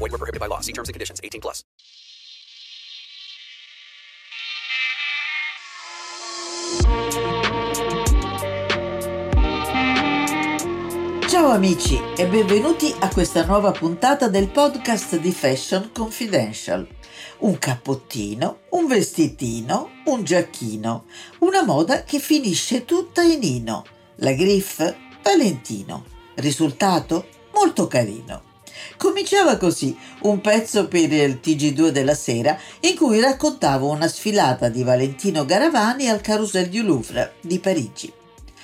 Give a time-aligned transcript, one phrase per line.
[0.00, 0.60] Void were prohibited by law.
[0.60, 1.20] See terms and conditions.
[1.22, 1.62] 18 plus.
[11.28, 16.88] Ciao amici e benvenuti a questa nuova puntata del podcast di Fashion Confidential.
[17.40, 21.04] Un cappottino, un vestitino, un giacchino,
[21.40, 23.84] una moda che finisce tutta in Ino.
[24.16, 26.04] La Griff Valentino.
[26.36, 27.26] Risultato?
[27.52, 28.49] Molto carino.
[28.96, 34.82] Cominciava così un pezzo per il TG2 della sera in cui raccontavo una sfilata di
[34.82, 38.12] Valentino Garavani al Carousel du Louvre di Parigi.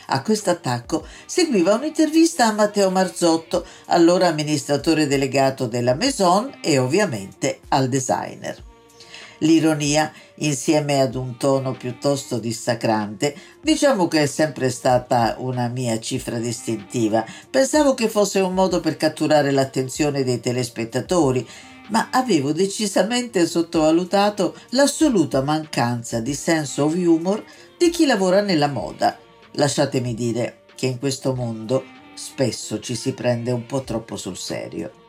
[0.08, 7.60] A questo attacco seguiva un'intervista a Matteo Marzotto, allora amministratore delegato della Maison e ovviamente
[7.68, 8.74] al designer.
[9.38, 16.38] L'ironia, insieme ad un tono piuttosto dissacrante, diciamo che è sempre stata una mia cifra
[16.38, 17.24] distintiva.
[17.50, 21.46] Pensavo che fosse un modo per catturare l'attenzione dei telespettatori,
[21.88, 27.44] ma avevo decisamente sottovalutato l'assoluta mancanza di senso of humor
[27.78, 29.18] di chi lavora nella moda
[29.58, 31.84] Lasciatemi dire che in questo mondo
[32.14, 35.05] spesso ci si prende un po' troppo sul serio.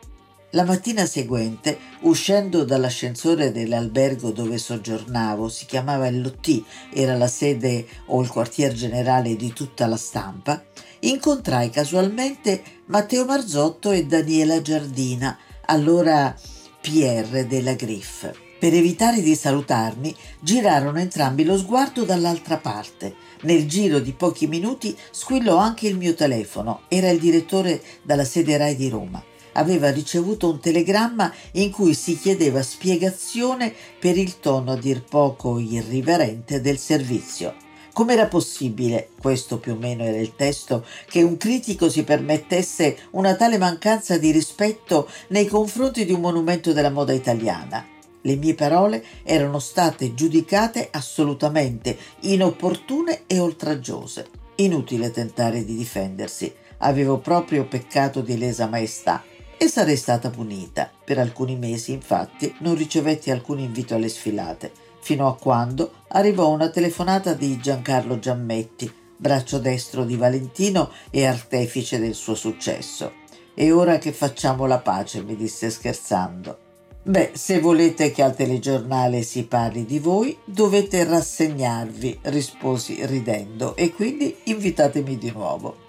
[0.52, 8.22] La mattina seguente, uscendo dall'ascensore dell'albergo dove soggiornavo, si chiamava Lotti, era la sede o
[8.22, 10.64] il quartier generale di tutta la stampa,
[11.00, 16.34] incontrai casualmente Matteo Marzotto e Daniela Giardina, allora
[16.80, 18.30] PR della Griff.
[18.58, 24.96] Per evitare di salutarmi, girarono entrambi lo sguardo dall'altra parte nel giro di pochi minuti
[25.10, 26.80] squillò anche il mio telefono.
[26.88, 29.27] Era il direttore dalla sede RAI di Roma.
[29.58, 35.58] Aveva ricevuto un telegramma in cui si chiedeva spiegazione per il tono a dir poco
[35.58, 37.56] irriverente del servizio.
[37.92, 43.34] Com'era possibile, questo più o meno era il testo, che un critico si permettesse una
[43.34, 47.84] tale mancanza di rispetto nei confronti di un monumento della moda italiana?
[48.20, 54.28] Le mie parole erano state giudicate assolutamente inopportune e oltraggiose.
[54.56, 56.54] Inutile tentare di difendersi.
[56.78, 59.24] Avevo proprio peccato di lesa maestà
[59.58, 60.90] e sarei stata punita.
[61.04, 66.70] Per alcuni mesi, infatti, non ricevetti alcun invito alle sfilate, fino a quando arrivò una
[66.70, 73.12] telefonata di Giancarlo Giammetti, braccio destro di Valentino e artefice del suo successo.
[73.54, 76.58] E ora che facciamo la pace, mi disse scherzando.
[77.02, 83.92] Beh, se volete che al telegiornale si parli di voi, dovete rassegnarvi, risposi ridendo, e
[83.92, 85.87] quindi invitatemi di nuovo.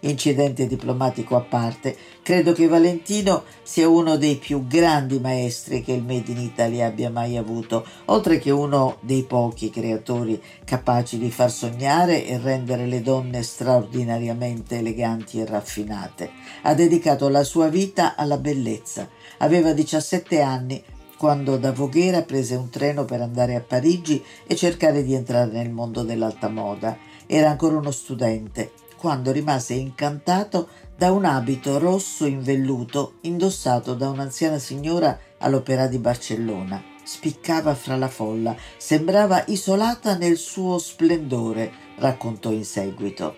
[0.00, 6.04] Incidente diplomatico a parte, credo che Valentino sia uno dei più grandi maestri che il
[6.04, 11.50] Made in Italy abbia mai avuto, oltre che uno dei pochi creatori capaci di far
[11.50, 16.30] sognare e rendere le donne straordinariamente eleganti e raffinate.
[16.62, 19.08] Ha dedicato la sua vita alla bellezza
[19.38, 20.82] Aveva 17 anni
[21.16, 25.70] quando da Voghera prese un treno per andare a Parigi e cercare di entrare nel
[25.70, 26.96] mondo dell'alta moda.
[27.26, 34.08] Era ancora uno studente quando rimase incantato da un abito rosso in velluto indossato da
[34.08, 36.82] un'anziana signora all'Opera di Barcellona.
[37.04, 43.36] Spiccava fra la folla, sembrava isolata nel suo splendore, raccontò in seguito.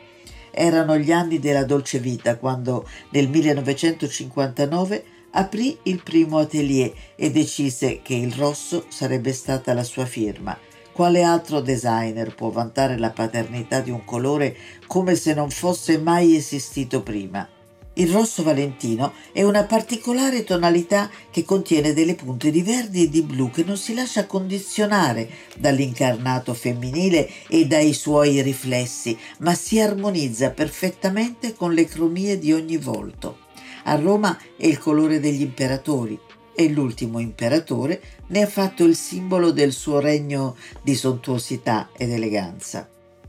[0.50, 8.00] Erano gli anni della dolce vita quando nel 1959 aprì il primo atelier e decise
[8.02, 10.58] che il rosso sarebbe stata la sua firma.
[11.00, 14.54] Quale altro designer può vantare la paternità di un colore
[14.86, 17.48] come se non fosse mai esistito prima?
[17.94, 23.22] Il rosso valentino è una particolare tonalità che contiene delle punte di verde e di
[23.22, 25.26] blu che non si lascia condizionare
[25.56, 32.76] dall'incarnato femminile e dai suoi riflessi, ma si armonizza perfettamente con le cromie di ogni
[32.76, 33.38] volto.
[33.84, 36.20] A Roma è il colore degli imperatori
[36.60, 42.86] e l'ultimo imperatore ne ha fatto il simbolo del suo regno di sontuosità ed eleganza.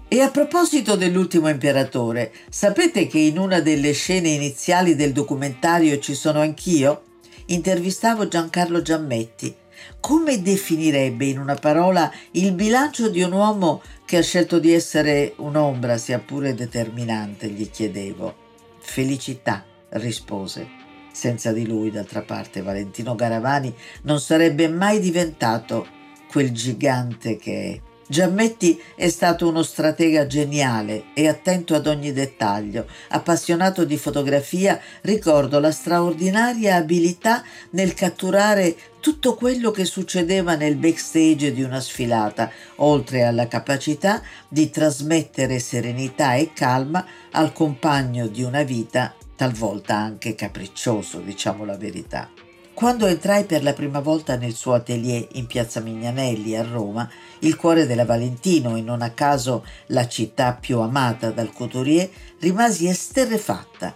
[0.10, 6.14] E a proposito dell'ultimo imperatore, sapete che in una delle scene iniziali del documentario ci
[6.14, 7.04] sono anch'io?
[7.46, 9.56] Intervistavo Giancarlo Giammetti.
[10.02, 15.34] Come definirebbe in una parola il bilancio di un uomo che ha scelto di essere
[15.38, 17.48] un'ombra, sia pure determinante?
[17.48, 18.36] gli chiedevo.
[18.80, 20.81] Felicità rispose.
[21.12, 23.74] Senza di lui, d'altra parte, Valentino Garavani
[24.04, 25.86] non sarebbe mai diventato
[26.30, 27.90] quel gigante che è.
[28.12, 32.86] Giammetti è stato uno stratega geniale e attento ad ogni dettaglio.
[33.08, 41.54] Appassionato di fotografia, ricordo la straordinaria abilità nel catturare tutto quello che succedeva nel backstage
[41.54, 48.64] di una sfilata, oltre alla capacità di trasmettere serenità e calma al compagno di una
[48.64, 52.30] vita talvolta anche capriccioso, diciamo la verità.
[52.76, 57.10] Quando entrai per la prima volta nel suo atelier in piazza Mignanelli a Roma,
[57.40, 62.08] il cuore della Valentino e non a caso la città più amata dal couturier,
[62.38, 63.96] rimasi esterrefatta.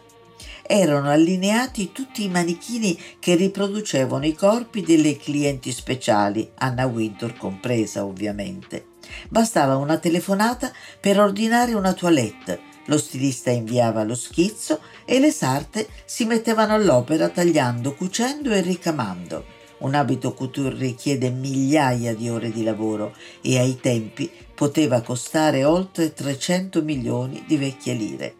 [0.63, 8.03] Erano allineati tutti i manichini che riproducevano i corpi delle clienti speciali, Anna Wintour compresa
[8.03, 8.87] ovviamente.
[9.29, 15.87] Bastava una telefonata per ordinare una toilette, lo stilista inviava lo schizzo e le sarte
[16.05, 19.53] si mettevano all'opera tagliando, cucendo e ricamando.
[19.77, 26.13] Un abito couture richiede migliaia di ore di lavoro e ai tempi poteva costare oltre
[26.13, 28.35] 300 milioni di vecchie lire.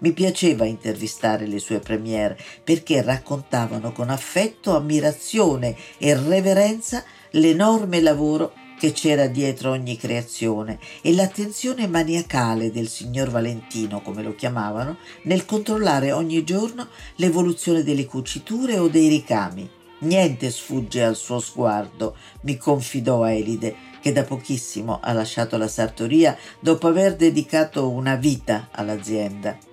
[0.00, 8.52] Mi piaceva intervistare le sue premiere perché raccontavano con affetto, ammirazione e reverenza l'enorme lavoro
[8.78, 15.44] che c'era dietro ogni creazione e l'attenzione maniacale del signor Valentino, come lo chiamavano, nel
[15.44, 19.68] controllare ogni giorno l'evoluzione delle cuciture o dei ricami.
[19.98, 26.36] Niente sfugge al suo sguardo, mi confidò Elide, che da pochissimo ha lasciato la sartoria
[26.60, 29.65] dopo aver dedicato una vita all'azienda.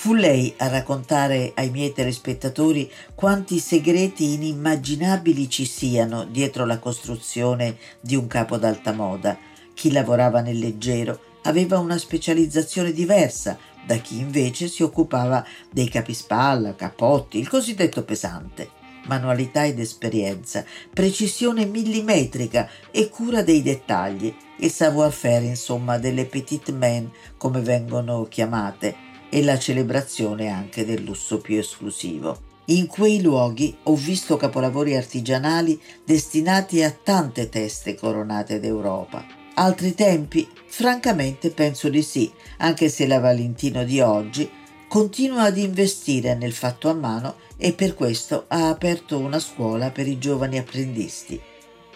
[0.00, 7.76] Fu lei a raccontare ai miei telespettatori quanti segreti inimmaginabili ci siano dietro la costruzione
[8.00, 9.36] di un capo d'alta moda.
[9.74, 16.74] Chi lavorava nel leggero aveva una specializzazione diversa da chi invece si occupava dei capispalla,
[16.74, 18.70] capotti, il cosiddetto pesante.
[19.04, 20.64] Manualità ed esperienza,
[20.94, 29.08] precisione millimetrica e cura dei dettagli, il savoir-faire insomma delle petite main come vengono chiamate,
[29.30, 32.48] e la celebrazione anche del lusso più esclusivo.
[32.66, 39.24] In quei luoghi ho visto capolavori artigianali destinati a tante teste coronate d'Europa.
[39.54, 40.48] Altri tempi?
[40.66, 44.48] Francamente penso di sì, anche se la Valentino di oggi
[44.88, 50.06] continua ad investire nel fatto a mano e per questo ha aperto una scuola per
[50.08, 51.40] i giovani apprendisti.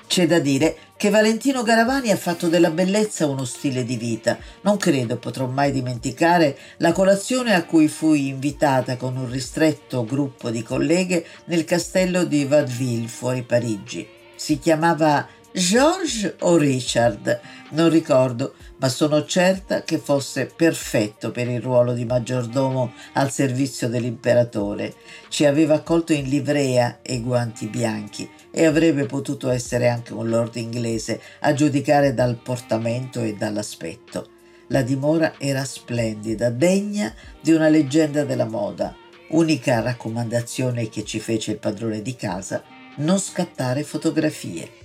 [0.07, 4.39] C'è da dire che Valentino Garavani ha fatto della bellezza uno stile di vita.
[4.63, 10.49] Non credo potrò mai dimenticare la colazione a cui fui invitata con un ristretto gruppo
[10.49, 14.09] di colleghe nel castello di Vaudeville fuori Parigi.
[14.35, 17.41] Si chiamava George o Richard,
[17.71, 23.89] non ricordo, ma sono certa che fosse perfetto per il ruolo di maggiordomo al servizio
[23.89, 24.95] dell'imperatore.
[25.29, 30.57] Ci aveva accolto in livrea e guanti bianchi e avrebbe potuto essere anche un lord
[30.57, 34.31] inglese a giudicare dal portamento e dall'aspetto.
[34.69, 38.93] La dimora era splendida, degna di una leggenda della moda.
[39.29, 42.61] Unica raccomandazione che ci fece il padrone di casa,
[42.97, 44.83] non scattare fotografie.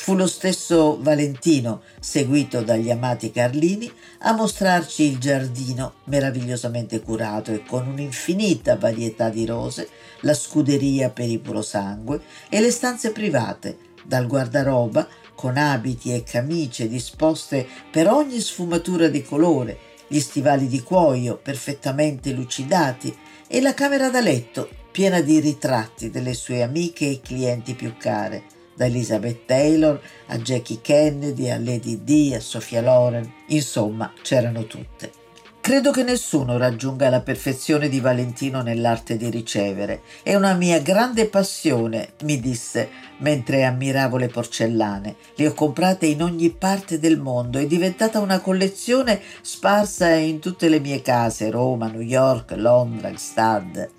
[0.00, 7.64] Fu lo stesso Valentino, seguito dagli amati Carlini, a mostrarci il giardino meravigliosamente curato e
[7.64, 9.88] con un'infinita varietà di rose,
[10.20, 16.88] la scuderia per i purosangue e le stanze private, dal guardaroba con abiti e camicie
[16.88, 23.14] disposte per ogni sfumatura di colore, gli stivali di cuoio perfettamente lucidati
[23.48, 28.56] e la camera da letto piena di ritratti delle sue amiche e clienti più care
[28.78, 35.10] da Elizabeth Taylor a Jackie Kennedy, a Lady D, a Sofia Loren, insomma c'erano tutte.
[35.60, 40.00] Credo che nessuno raggiunga la perfezione di Valentino nell'arte di ricevere.
[40.22, 45.16] È una mia grande passione, mi disse mentre ammiravo le porcellane.
[45.34, 50.68] Le ho comprate in ogni parte del mondo, è diventata una collezione sparsa in tutte
[50.68, 53.96] le mie case, Roma, New York, Londra, Gstad.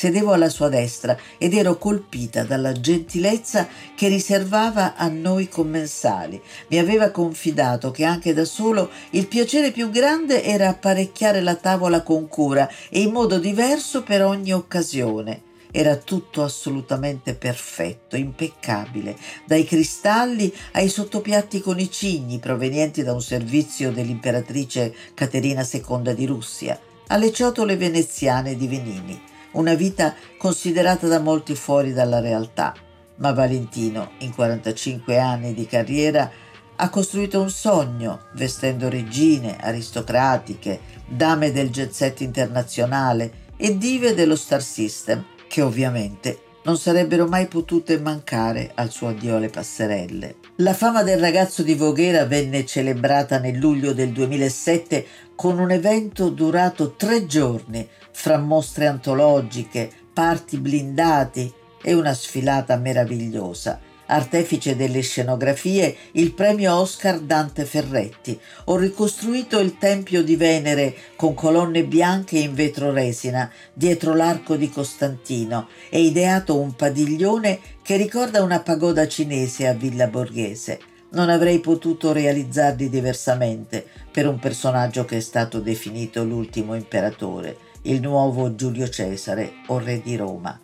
[0.00, 6.40] Sedevo alla sua destra ed ero colpita dalla gentilezza che riservava a noi commensali.
[6.68, 12.02] Mi aveva confidato che anche da solo il piacere più grande era apparecchiare la tavola
[12.02, 15.42] con cura e in modo diverso per ogni occasione.
[15.70, 23.20] Era tutto assolutamente perfetto, impeccabile, dai cristalli ai sottopiatti con i cigni provenienti da un
[23.20, 31.18] servizio dell'imperatrice Caterina II di Russia, alle ciotole veneziane di Venini una vita considerata da
[31.18, 32.74] molti fuori dalla realtà.
[33.16, 36.30] Ma Valentino, in 45 anni di carriera,
[36.76, 44.36] ha costruito un sogno, vestendo regine, aristocratiche, dame del jet set internazionale e dive dello
[44.36, 50.36] Star System, che ovviamente non sarebbero mai potute mancare al suo addio alle passerelle.
[50.56, 56.28] La fama del ragazzo di Voghera venne celebrata nel luglio del 2007 con un evento
[56.28, 61.52] durato tre giorni, fra mostre antologiche, parti blindati
[61.82, 68.38] e una sfilata meravigliosa artefice delle scenografie, il premio Oscar Dante Ferretti.
[68.64, 74.68] Ho ricostruito il Tempio di Venere con colonne bianche in vetro resina dietro l'arco di
[74.68, 80.80] Costantino e ideato un padiglione che ricorda una pagoda cinese a Villa Borghese.
[81.12, 88.00] Non avrei potuto realizzarli diversamente per un personaggio che è stato definito l'ultimo imperatore, il
[88.00, 90.58] nuovo Giulio Cesare o re di Roma.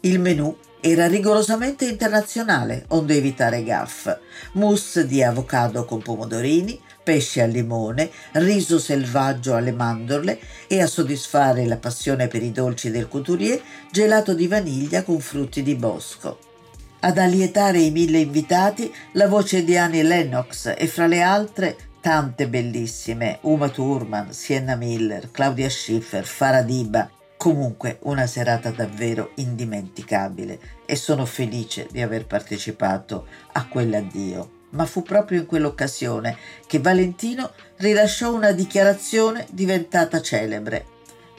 [0.00, 4.08] Il menù era rigorosamente internazionale, onde evitare gaff.
[4.52, 11.66] Mousse di avocado con pomodorini, pesce al limone, riso selvaggio alle mandorle e a soddisfare
[11.66, 16.38] la passione per i dolci del couturier, gelato di vaniglia con frutti di bosco.
[17.00, 22.48] Ad allietare i mille invitati la voce di Annie Lennox e fra le altre tante
[22.48, 27.08] bellissime, Uma Thurman, Sienna Miller, Claudia Schiffer, Faradiba,
[27.38, 34.56] Comunque una serata davvero indimenticabile e sono felice di aver partecipato a quell'addio.
[34.70, 40.84] Ma fu proprio in quell'occasione che Valentino rilasciò una dichiarazione diventata celebre.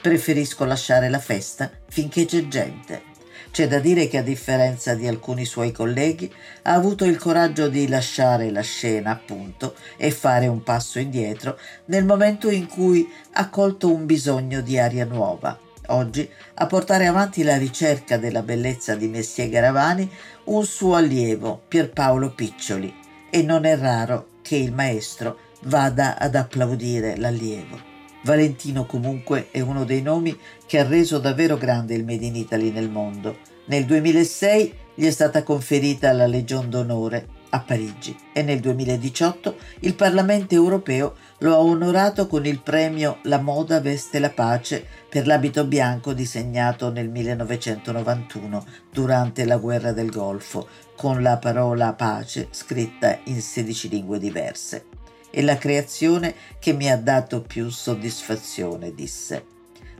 [0.00, 3.02] Preferisco lasciare la festa finché c'è gente.
[3.50, 7.86] C'è da dire che a differenza di alcuni suoi colleghi ha avuto il coraggio di
[7.88, 13.92] lasciare la scena, appunto, e fare un passo indietro nel momento in cui ha colto
[13.92, 19.48] un bisogno di aria nuova oggi a portare avanti la ricerca della bellezza di Messie
[19.48, 20.10] Garavani
[20.44, 22.94] un suo allievo, Pierpaolo Piccioli,
[23.30, 27.88] e non è raro che il maestro vada ad applaudire l'allievo.
[28.22, 32.70] Valentino comunque è uno dei nomi che ha reso davvero grande il Made in Italy
[32.70, 33.38] nel mondo.
[33.66, 39.94] Nel 2006 gli è stata conferita la Legion d'Onore a Parigi e nel 2018 il
[39.94, 45.66] Parlamento europeo lo ha onorato con il premio La moda veste la pace per l'abito
[45.66, 53.40] bianco disegnato nel 1991 durante la guerra del Golfo con la parola pace scritta in
[53.40, 54.84] 16 lingue diverse.
[55.30, 59.44] È la creazione che mi ha dato più soddisfazione, disse.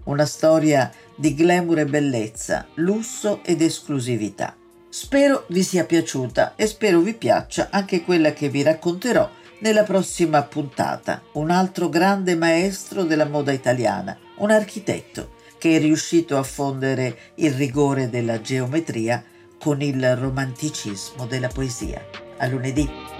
[0.04, 4.56] Una storia di glamour e bellezza, lusso ed esclusività.
[4.92, 9.30] Spero vi sia piaciuta e spero vi piaccia anche quella che vi racconterò
[9.60, 11.22] nella prossima puntata.
[11.34, 17.52] Un altro grande maestro della moda italiana, un architetto che è riuscito a fondere il
[17.52, 19.22] rigore della geometria
[19.60, 22.04] con il romanticismo della poesia.
[22.38, 23.19] A lunedì.